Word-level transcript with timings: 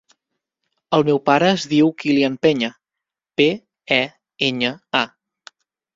El 0.97 1.03
meu 1.09 1.19
pare 1.29 1.49
es 1.57 1.67
diu 1.75 1.91
Kilian 2.03 2.39
Peña: 2.45 2.71
pe, 3.43 3.49
e, 3.99 4.03
enya, 4.49 4.73
a. 5.03 5.07